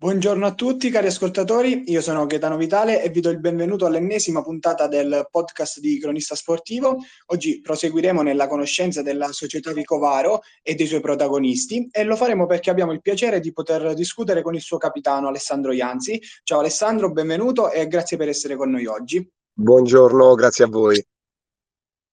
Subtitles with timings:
[0.00, 4.40] Buongiorno a tutti cari ascoltatori, io sono Gaetano Vitale e vi do il benvenuto all'ennesima
[4.40, 6.96] puntata del podcast di Cronista Sportivo.
[7.26, 12.70] Oggi proseguiremo nella conoscenza della società Vicovaro e dei suoi protagonisti e lo faremo perché
[12.70, 16.18] abbiamo il piacere di poter discutere con il suo capitano Alessandro Ianzi.
[16.44, 19.30] Ciao Alessandro, benvenuto e grazie per essere con noi oggi.
[19.52, 21.04] Buongiorno, grazie a voi.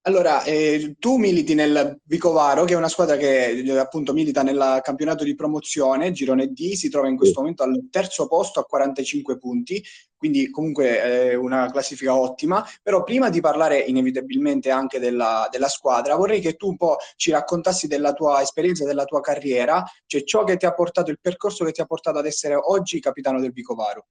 [0.08, 4.80] Allora, eh, tu militi nel Vicovaro, che è una squadra che eh, appunto milita nel
[4.82, 9.38] campionato di promozione, Girone D, si trova in questo momento al terzo posto a 45
[9.38, 9.84] punti,
[10.16, 12.66] quindi comunque è una classifica ottima.
[12.82, 17.32] Però prima di parlare inevitabilmente anche della, della, squadra, vorrei che tu un po' ci
[17.32, 21.66] raccontassi della tua esperienza, della tua carriera, cioè ciò che ti ha portato, il percorso
[21.66, 24.06] che ti ha portato ad essere oggi capitano del Vicovaro.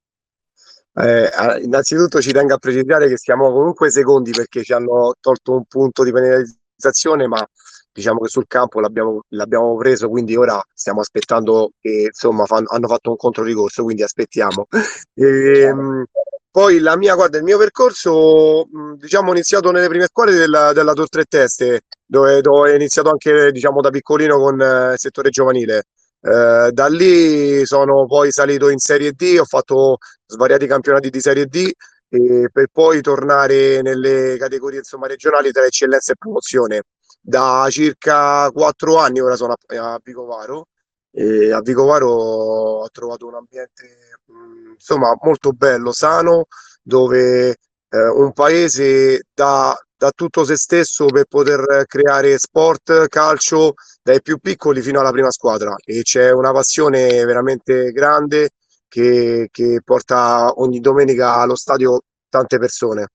[0.99, 1.29] Eh,
[1.61, 6.03] innanzitutto ci tengo a precisare che siamo comunque secondi perché ci hanno tolto un punto
[6.03, 7.47] di penalizzazione, ma
[7.91, 12.87] diciamo che sul campo l'abbiamo, l'abbiamo preso, quindi ora stiamo aspettando che insomma fan, hanno
[12.87, 14.67] fatto un controricorso, quindi aspettiamo.
[15.13, 15.23] E,
[15.69, 16.05] ehm,
[16.49, 18.67] poi la mia, guarda, il mio percorso,
[18.97, 23.11] diciamo, ho iniziato nelle prime squadre della, della Tor Tre Teste, dove, dove ho iniziato
[23.11, 25.83] anche, diciamo, da piccolino con eh, il settore giovanile.
[26.19, 31.45] Eh, da lì sono poi salito in Serie D, ho fatto svariati campionati di Serie
[31.45, 31.69] D
[32.09, 36.83] e per poi tornare nelle categorie insomma, regionali tra eccellenza e promozione.
[37.21, 40.67] Da circa quattro anni ora sono a, a Vicovaro
[41.11, 43.83] e a Vicovaro ho trovato un ambiente
[44.25, 46.45] mh, insomma molto bello, sano,
[46.81, 47.57] dove
[47.89, 54.37] eh, un paese dà, dà tutto se stesso per poter creare sport, calcio dai più
[54.37, 58.51] piccoli fino alla prima squadra e c'è una passione veramente grande
[58.87, 63.07] che, che porta ogni domenica allo stadio tante persone.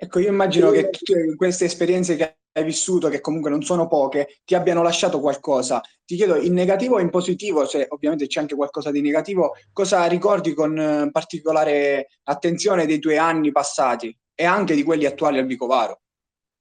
[0.00, 0.90] Ecco, io immagino che
[1.36, 5.80] queste esperienze che hai vissuto, che comunque non sono poche, ti abbiano lasciato qualcosa.
[6.04, 10.04] Ti chiedo in negativo o in positivo, se ovviamente c'è anche qualcosa di negativo, cosa
[10.06, 15.46] ricordi con eh, particolare attenzione dei tuoi anni passati e anche di quelli attuali al
[15.46, 16.00] Vicovaro?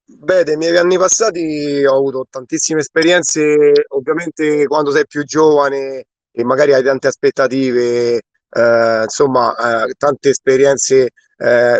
[0.10, 6.44] Beh, dei miei anni passati ho avuto tantissime esperienze, ovviamente quando sei più giovane e
[6.46, 11.80] magari hai tante aspettative, eh, insomma, eh, tante esperienze, eh,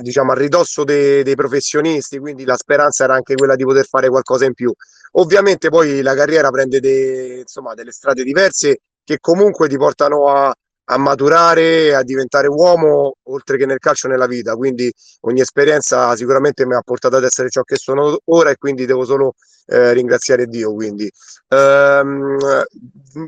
[0.00, 4.08] diciamo, a ridosso dei, dei professionisti, quindi la speranza era anche quella di poter fare
[4.08, 4.72] qualcosa in più.
[5.12, 10.52] Ovviamente poi la carriera prende de, insomma, delle strade diverse che comunque ti portano a,
[10.86, 14.54] a maturare, a diventare uomo, oltre che nel calcio nella vita.
[14.56, 18.86] Quindi ogni esperienza sicuramente mi ha portato ad essere ciò che sono ora e quindi
[18.86, 19.34] devo solo
[19.66, 20.74] eh, ringraziare Dio.
[20.74, 21.10] Quindi.
[21.48, 22.36] Ehm,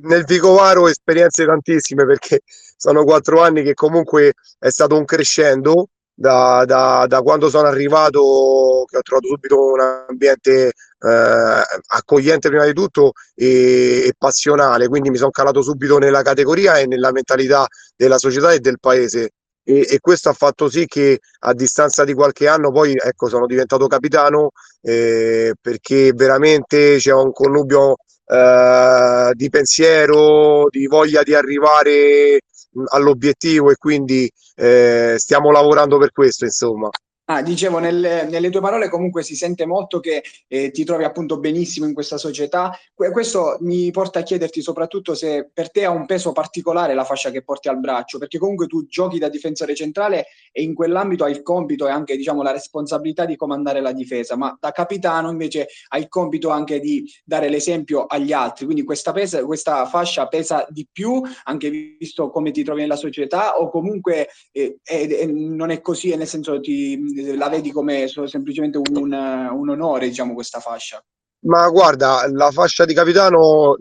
[0.02, 2.40] nel Vicovaro esperienze tantissime perché
[2.76, 5.88] sono quattro anni che comunque è stato un crescendo.
[6.18, 12.64] Da, da, da quando sono arrivato, che ho trovato subito un ambiente eh, accogliente prima
[12.64, 17.66] di tutto e, e passionale, quindi mi sono calato subito nella categoria e nella mentalità
[17.94, 19.32] della società e del paese.
[19.62, 23.46] E, e, questo ha fatto sì che a distanza di qualche anno poi ecco, sono
[23.46, 27.96] diventato capitano eh, perché veramente c'è un connubio
[28.26, 32.40] eh, di pensiero, di voglia di arrivare
[32.88, 36.88] all'obiettivo e quindi eh, stiamo lavorando per questo insomma.
[37.28, 41.40] Ah, dicevo, nelle, nelle, tue parole comunque si sente molto che eh, ti trovi appunto
[41.40, 42.70] benissimo in questa società.
[42.94, 47.32] questo mi porta a chiederti soprattutto se per te ha un peso particolare la fascia
[47.32, 51.32] che porti al braccio, perché comunque tu giochi da difensore centrale e in quell'ambito hai
[51.32, 55.66] il compito e anche diciamo, la responsabilità di comandare la difesa, ma da capitano invece
[55.88, 58.66] hai il compito anche di dare l'esempio agli altri.
[58.66, 63.58] Quindi questa, pesa, questa fascia pesa di più, anche visto come ti trovi nella società,
[63.58, 68.96] o comunque eh, è, non è così, nel senso ti la vedi come semplicemente un,
[68.96, 71.02] un, onore, diciamo, questa fascia?
[71.40, 73.76] Ma guarda, la fascia di capitano,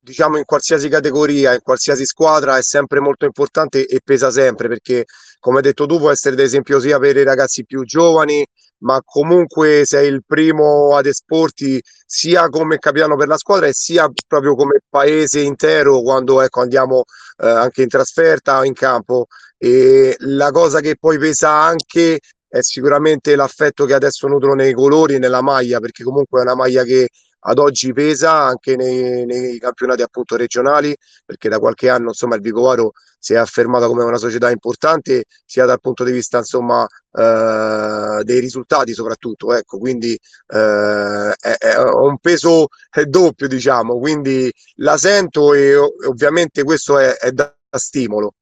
[0.00, 5.04] diciamo in qualsiasi categoria, in qualsiasi squadra, è sempre molto importante e pesa sempre perché,
[5.38, 8.44] come hai detto tu, può essere d'esempio sia per i ragazzi più giovani,
[8.78, 14.10] ma comunque sei il primo ad esporti sia come capitano per la squadra e sia
[14.26, 17.04] proprio come paese intero quando ecco, andiamo
[17.42, 19.26] eh, anche in trasferta o in campo.
[19.56, 22.20] E la cosa che poi pesa anche
[22.54, 26.84] è sicuramente l'affetto che adesso nutrono nei colori, nella maglia, perché comunque è una maglia
[26.84, 27.08] che
[27.46, 32.40] ad oggi pesa anche nei, nei, campionati appunto regionali, perché da qualche anno insomma il
[32.42, 38.22] Vicovaro si è affermata come una società importante sia dal punto di vista insomma eh,
[38.22, 42.68] dei risultati soprattutto, ecco, quindi eh, è, è, un peso
[43.04, 48.34] doppio diciamo, quindi la sento e ovviamente questo è, è da stimolo.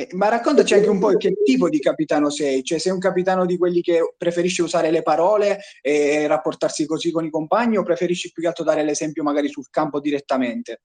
[0.00, 3.44] Eh, ma raccontaci anche un po' che tipo di capitano sei, cioè sei un capitano
[3.44, 8.32] di quelli che preferisce usare le parole e rapportarsi così con i compagni o preferisci
[8.32, 10.80] più che altro dare l'esempio magari sul campo direttamente?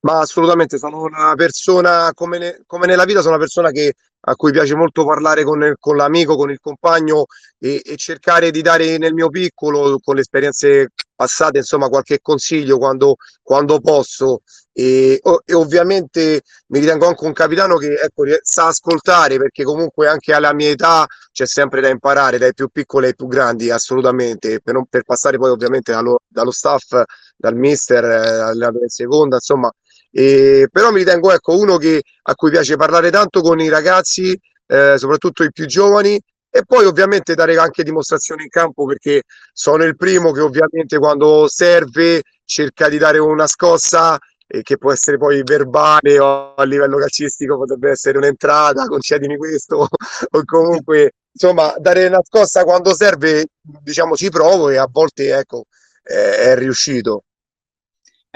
[0.00, 4.34] Ma assolutamente, sono una persona, come, ne- come nella vita, sono una persona che, a
[4.36, 7.26] cui piace molto parlare con, il- con l'amico, con il compagno
[7.58, 12.78] e, e cercare di dare nel mio piccolo, con le esperienze passate, insomma, qualche consiglio
[12.78, 14.42] quando, quando posso.
[14.76, 20.32] E, e ovviamente mi ritengo anche un capitano che ecco, sa ascoltare, perché comunque anche
[20.32, 24.74] alla mia età c'è sempre da imparare, dai più piccoli ai più grandi, assolutamente, per,
[24.74, 27.02] non- per passare poi ovviamente dallo, dallo staff,
[27.36, 28.52] dal mister, eh,
[28.82, 29.70] in seconda, insomma
[30.10, 34.38] e, però mi ritengo ecco, uno che, a cui piace parlare tanto con i ragazzi,
[34.66, 36.20] eh, soprattutto i più giovani,
[36.56, 39.22] e poi ovviamente dare anche dimostrazioni in campo perché
[39.52, 44.16] sono il primo che ovviamente quando serve cerca di dare una scossa
[44.46, 49.88] eh, che può essere poi verbale o a livello calcistico potrebbe essere un'entrata, concedimi questo
[50.30, 55.64] o comunque insomma dare una scossa quando serve diciamo ci provo e a volte ecco
[56.04, 57.24] eh, è riuscito.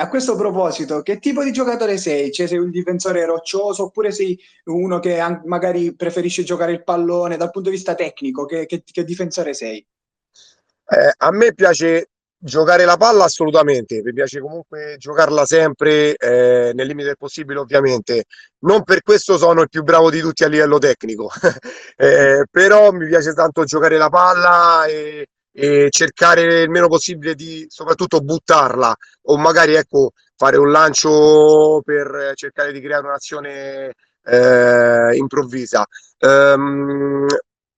[0.00, 2.30] A questo proposito, che tipo di giocatore sei?
[2.30, 7.50] Cioè, sei un difensore roccioso oppure sei uno che magari preferisce giocare il pallone dal
[7.50, 8.44] punto di vista tecnico?
[8.44, 9.84] Che, che- che difensore sei?
[10.90, 12.10] Eh, a me piace
[12.40, 18.26] giocare la palla assolutamente, mi piace comunque giocarla sempre eh, nel limite del possibile, ovviamente.
[18.60, 21.28] Non per questo sono il più bravo di tutti a livello tecnico,
[22.00, 25.26] Eh, però mi piace tanto giocare la palla e,
[25.58, 32.32] e cercare il meno possibile di soprattutto buttarla o magari ecco fare un lancio per
[32.34, 33.92] cercare di creare un'azione
[34.24, 35.84] eh, improvvisa.
[36.18, 37.26] Ehm,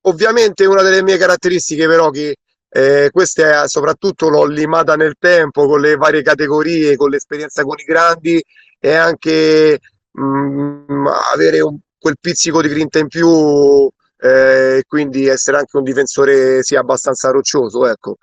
[0.03, 2.37] ovviamente una delle mie caratteristiche però che
[2.69, 7.79] eh, questa è, soprattutto l'ho limata nel tempo con le varie categorie, con l'esperienza con
[7.79, 8.43] i grandi
[8.79, 9.79] e anche
[10.13, 16.63] mh, avere un- quel pizzico di grinta in più eh, quindi essere anche un difensore
[16.63, 18.17] sia abbastanza roccioso, ecco.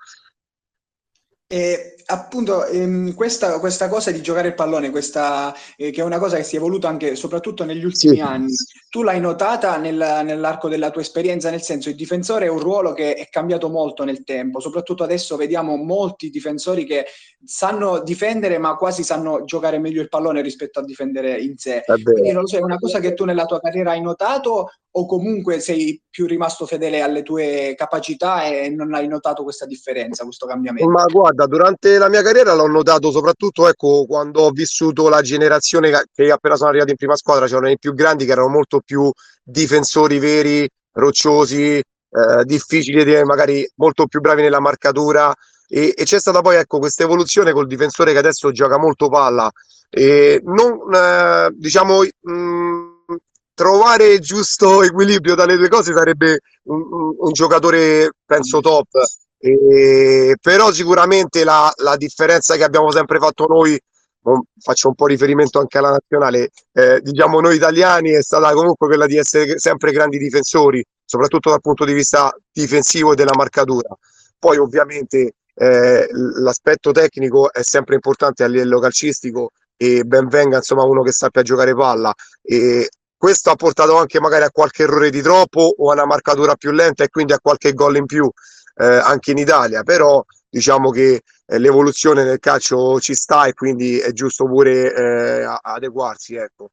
[1.48, 6.20] E appunto ehm, questa, questa cosa di giocare il pallone, questa, eh, che è una
[6.20, 8.54] cosa che si è evoluta anche soprattutto negli Sì, ultimi anni,
[8.90, 12.94] tu l'hai notata nel- nell'arco della tua esperienza, nel senso il difensore è un ruolo
[12.94, 17.06] che è cambiato molto nel tempo, soprattutto adesso vediamo molti difensori che
[17.44, 21.84] sanno difendere ma quasi sanno giocare meglio il pallone rispetto a difendere in sé.
[22.04, 25.06] Quindi non lo so, è una cosa che tu nella tua carriera hai notato o
[25.06, 30.48] comunque sei più rimasto fedele alle tue capacità e non hai notato questa differenza, questo
[30.48, 30.90] cambiamento?
[30.90, 35.90] Ma guarda, durante la mia carriera l'ho notato soprattutto, ecco, quando ho vissuto la generazione
[36.14, 39.10] che appena sono arrivati in prima squadra, c'erano i più grandi che erano molto più
[39.44, 45.34] difensori veri, rocciosi, eh, difficili, di- magari molto più bravi nella marcatura.
[45.70, 49.50] E, e c'è stata poi, ecco, questa evoluzione col difensore che adesso gioca molto palla.
[49.90, 53.16] E non, eh, diciamo, mh,
[53.54, 58.88] trovare il giusto equilibrio tra le due cose sarebbe un, un- un giocatore, penso, top.
[59.40, 63.80] E- però sicuramente la, la differenza che abbiamo sempre fatto noi,
[64.60, 69.06] faccio un po' riferimento anche alla nazionale, eh, diciamo noi italiani, è stata comunque quella
[69.06, 73.96] di essere sempre grandi difensori, soprattutto dal punto di vista difensivo e della marcatura.
[74.38, 80.84] Poi ovviamente eh, l'aspetto tecnico è sempre importante a livello calcistico e ben venga insomma
[80.84, 82.14] uno che sappia giocare palla.
[82.42, 86.56] E questo ha portato anche magari a qualche errore di troppo o a una marcatura
[86.56, 88.30] più lenta e quindi a qualche gol in più
[88.78, 94.00] eh, anche in Italia, però diciamo che eh, l'evoluzione nel calcio ci sta e quindi
[94.00, 96.70] è giusto pure eh, adeguarsi, ecco.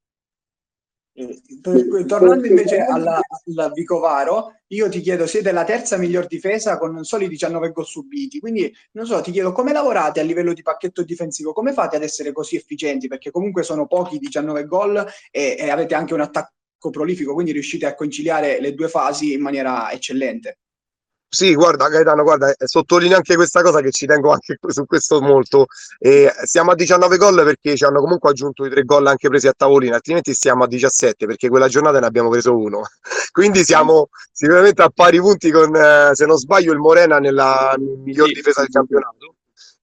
[2.06, 7.28] Tornando invece alla, alla Vicovaro, io ti chiedo, siete la terza miglior difesa con soli
[7.28, 11.52] 19 gol subiti, quindi non so, ti chiedo come lavorate a livello di pacchetto difensivo,
[11.52, 13.06] come fate ad essere così efficienti?
[13.06, 17.86] Perché comunque sono pochi 19 gol e, e avete anche un attacco prolifico, quindi riuscite
[17.86, 20.58] a conciliare le due fasi in maniera eccellente.
[21.34, 25.20] Sì, guarda, Gaetano, guarda, eh, sottolineo anche questa cosa che ci tengo anche su questo
[25.20, 25.66] molto.
[25.98, 29.48] E siamo a 19 gol perché ci hanno comunque aggiunto i tre gol anche presi
[29.48, 32.82] a tavolino, altrimenti siamo a 17 perché quella giornata ne abbiamo preso uno.
[33.32, 38.28] Quindi siamo sicuramente a pari punti con, eh, se non sbaglio, il Morena nella miglior
[38.28, 39.34] Sì, difesa del campionato.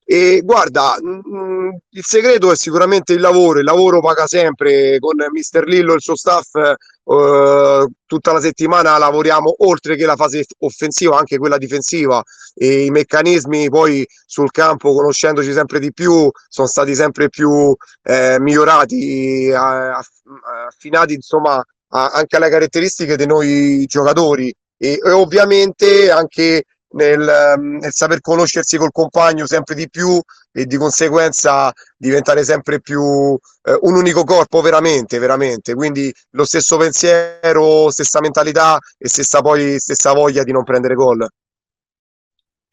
[0.04, 5.64] E guarda, mh, il segreto è sicuramente il lavoro, il lavoro paga sempre con Mister
[5.64, 6.54] Lillo e il suo staff.
[6.54, 12.22] eh, tutta la settimana lavoriamo oltre che la fase offensiva, anche quella difensiva
[12.54, 18.38] e i meccanismi poi sul campo, conoscendoci sempre di più, sono stati sempre più eh,
[18.38, 20.22] migliorati, aff-
[20.68, 21.62] affinati insomma
[21.94, 28.76] anche alle caratteristiche dei noi giocatori e, e ovviamente anche nel, ehm, nel saper conoscersi
[28.76, 30.20] col compagno sempre di più
[30.52, 35.74] e di conseguenza diventare sempre più eh, un unico corpo veramente, veramente.
[35.74, 41.26] Quindi lo stesso pensiero, stessa mentalità e stessa poi stessa voglia di non prendere gol.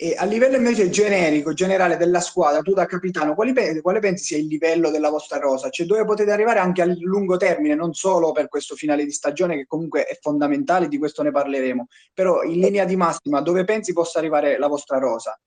[0.01, 4.37] E a livello invece generico, generale della squadra, tu da capitano, quali, quale pensi sia
[4.37, 5.69] il livello della vostra rosa?
[5.69, 9.57] Cioè dove potete arrivare anche a lungo termine, non solo per questo finale di stagione
[9.57, 13.91] che comunque è fondamentale, di questo ne parleremo, però in linea di massima dove pensi
[13.91, 15.37] possa arrivare la vostra rosa?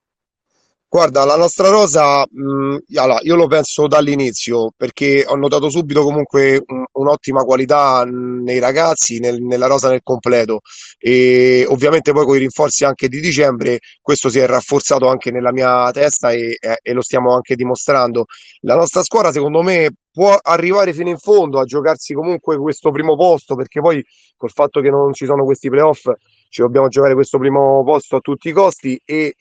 [0.95, 6.63] Guarda, la nostra rosa, mh, allora, io lo penso dall'inizio perché ho notato subito comunque
[6.67, 10.61] un, un'ottima qualità nei ragazzi, nel, nella rosa nel completo
[10.99, 15.51] e ovviamente poi con i rinforzi anche di dicembre questo si è rafforzato anche nella
[15.51, 18.27] mia testa e, e, e lo stiamo anche dimostrando.
[18.61, 23.17] La nostra squadra secondo me può arrivare fino in fondo a giocarsi comunque questo primo
[23.17, 24.05] posto perché poi
[24.37, 26.05] col fatto che non ci sono questi playoff
[26.51, 29.35] ci dobbiamo giocare questo primo posto a tutti i costi e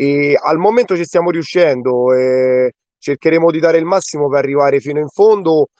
[0.00, 5.00] e al momento ci stiamo riuscendo e cercheremo di dare il massimo per arrivare fino
[5.00, 5.70] in fondo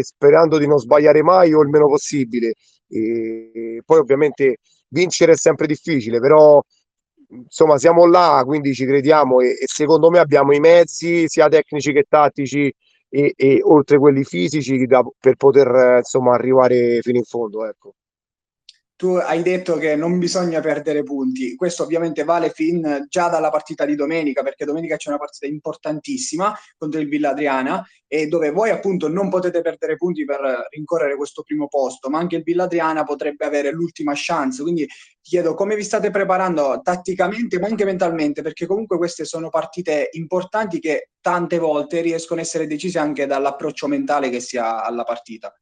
[0.00, 2.54] sperando di non sbagliare mai o il meno possibile.
[2.88, 4.56] E poi ovviamente
[4.88, 6.60] vincere è sempre difficile, però
[7.28, 11.92] insomma siamo là, quindi ci crediamo e, e secondo me abbiamo i mezzi sia tecnici
[11.92, 12.74] che tattici
[13.08, 17.64] e, e oltre quelli fisici da, per poter insomma arrivare fino in fondo.
[17.64, 17.94] Ecco
[19.00, 21.56] tu hai detto che non bisogna perdere punti.
[21.56, 26.54] Questo ovviamente vale fin già dalla partita di domenica, perché domenica c'è una partita importantissima
[26.76, 31.42] contro il Villa Adriana e dove voi appunto non potete perdere punti per rincorrere questo
[31.42, 34.60] primo posto, ma anche il Villa Adriana potrebbe avere l'ultima chance.
[34.60, 39.48] Quindi ti chiedo come vi state preparando tatticamente, ma anche mentalmente, perché comunque queste sono
[39.48, 44.82] partite importanti che tante volte riescono a essere decise anche dall'approccio mentale che si ha
[44.84, 45.54] alla partita.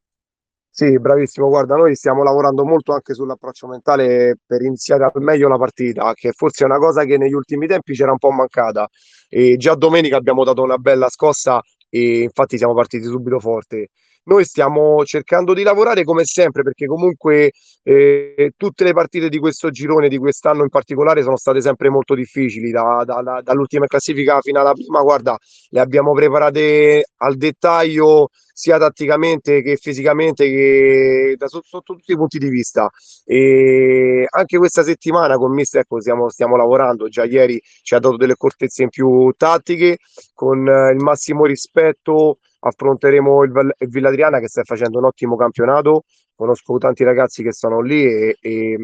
[0.80, 1.49] Sì, bravissimo.
[1.49, 6.30] Guarda, noi stiamo lavorando molto anche sull'approccio mentale per iniziare al meglio la partita, che
[6.30, 8.87] forse è una cosa che negli ultimi tempi c'era un po' mancata.
[9.28, 13.88] E già domenica abbiamo dato una bella scossa e infatti siamo partiti subito forte.
[14.28, 19.70] Noi stiamo cercando di lavorare come sempre perché comunque eh, tutte le partite di questo
[19.70, 22.70] girone, di quest'anno in particolare, sono state sempre molto difficili.
[22.70, 25.35] Da, da, da, dall'ultima classifica fino alla prima, guarda,
[25.70, 32.16] le abbiamo preparate al dettaglio sia tatticamente che fisicamente che da, sotto, sotto tutti i
[32.16, 32.90] punti di vista.
[33.25, 37.08] E anche questa settimana con Mister ecco, stiamo, stiamo lavorando.
[37.08, 39.97] Già ieri ci ha dato delle accortezze in più tattiche
[40.35, 46.03] con eh, il massimo rispetto affronteremo il, il Villadriana che sta facendo un ottimo campionato.
[46.35, 48.79] Conosco tanti ragazzi che sono lì e, e,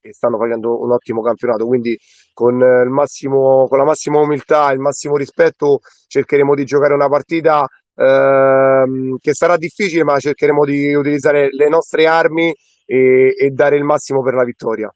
[0.00, 1.66] e stanno facendo un ottimo campionato.
[1.66, 1.96] Quindi,
[2.32, 7.64] con, massimo, con la massima umiltà e il massimo rispetto, cercheremo di giocare una partita
[7.94, 12.52] ehm, che sarà difficile, ma cercheremo di utilizzare le nostre armi
[12.84, 14.92] e, e dare il massimo per la vittoria.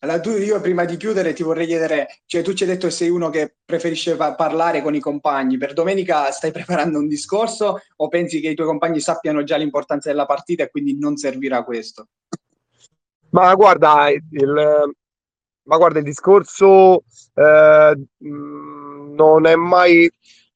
[0.00, 2.92] Allora, tu, io prima di chiudere ti vorrei chiedere, cioè tu ci hai detto che
[2.92, 7.80] sei uno che preferisce pa- parlare con i compagni, per domenica stai preparando un discorso
[7.96, 11.64] o pensi che i tuoi compagni sappiano già l'importanza della partita e quindi non servirà
[11.64, 12.06] questo?
[13.30, 14.92] Ma guarda, il,
[15.62, 17.02] ma guarda, il discorso
[17.34, 20.08] eh, non è mai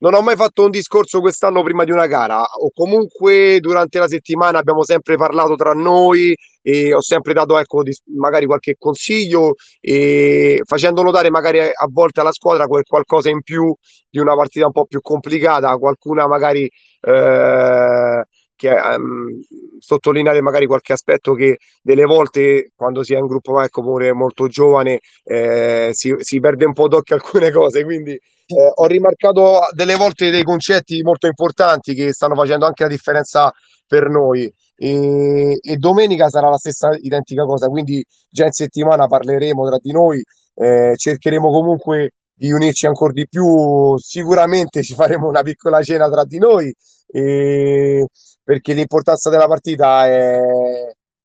[0.03, 4.09] non ho mai fatto un discorso quest'anno prima di una gara o comunque durante la
[4.09, 7.83] settimana abbiamo sempre parlato tra noi e ho sempre dato ecco,
[8.16, 13.75] magari qualche consiglio e facendo notare magari a volte alla squadra quel qualcosa in più
[14.09, 18.25] di una partita un po' più complicata, qualcuna magari eh,
[18.62, 19.40] che, um,
[19.81, 23.83] sottolineare magari qualche aspetto che delle volte quando si è in gruppo ecco,
[24.14, 29.61] molto giovane eh, si, si perde un po' d'occhio alcune cose, quindi eh, ho rimarcato
[29.73, 33.52] delle volte dei concetti molto importanti che stanno facendo anche la differenza
[33.87, 34.52] per noi.
[34.83, 39.93] E, e, domenica sarà la stessa identica cosa, quindi già in settimana parleremo tra di
[39.93, 40.21] noi,
[40.57, 46.25] eh, cercheremo comunque di unirci ancora di più, sicuramente ci faremo una piccola cena tra
[46.25, 46.75] di noi,
[47.07, 48.09] e,
[48.43, 50.41] perché l'importanza della partita è,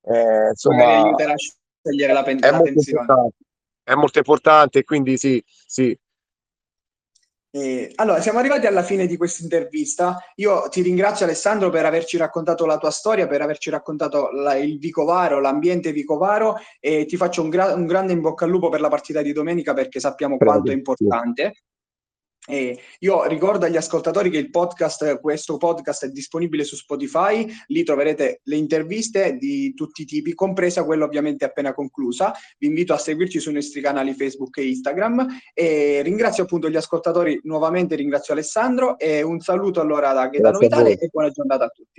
[0.02, 1.02] è insomma...
[1.02, 3.32] aiuterà a scegliere la, pen- è molto
[3.84, 5.98] È molto importante, quindi sì, sì,
[7.60, 10.20] eh, allora, siamo arrivati alla fine di questa intervista.
[10.36, 14.78] Io ti ringrazio Alessandro per averci raccontato la tua storia, per averci raccontato la, il
[14.78, 18.80] Vicovaro, l'ambiente Vicovaro e ti faccio un, gra- un, grande in bocca al lupo per
[18.80, 21.54] la partita di domenica perché sappiamo quanto è importante.
[22.50, 27.84] E io ricordo agli ascoltatori che il podcast, questo podcast è disponibile su Spotify, lì
[27.84, 32.34] troverete le interviste di tutti i tipi, compresa quella ovviamente appena conclusa.
[32.58, 37.38] Vi invito a seguirci sui nostri canali Facebook e Instagram e ringrazio appunto gli ascoltatori
[37.44, 41.96] nuovamente, ringrazio Alessandro e un saluto allora da Gaetano Vitale e buona giornata a tutti.